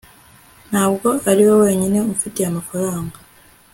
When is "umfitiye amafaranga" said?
1.99-3.17